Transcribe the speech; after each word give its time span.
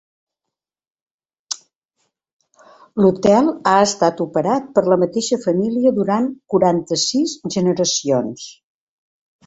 L'hotel 3.05 3.51
ha 3.51 3.75
estat 3.83 4.25
operat 4.27 4.73
per 4.79 4.85
la 4.95 5.01
mateixa 5.05 5.41
família 5.47 5.95
durant 6.03 6.29
quaranta-sis 6.55 7.41
generacions. 7.59 8.53